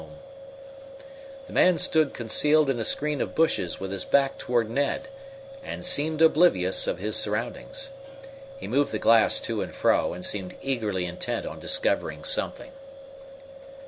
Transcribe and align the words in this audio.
The 1.45 1.53
man 1.53 1.77
stood 1.77 2.11
concealed 2.15 2.71
in 2.71 2.79
a 2.79 2.83
screen 2.83 3.21
of 3.21 3.35
bushes 3.35 3.79
with 3.79 3.91
his 3.91 4.03
back 4.03 4.39
toward 4.39 4.67
Ned, 4.67 5.09
and 5.63 5.85
seemed 5.85 6.23
oblivious 6.23 6.83
to 6.85 6.95
his 6.95 7.15
surroundings. 7.15 7.91
He 8.57 8.67
moved 8.67 8.91
the 8.93 8.97
glass 8.97 9.39
to 9.41 9.61
and 9.61 9.75
fro, 9.75 10.13
and 10.13 10.25
seemed 10.25 10.55
eagerly 10.59 11.05
intent 11.05 11.45
on 11.45 11.59
discovering 11.59 12.23
something. 12.23 12.71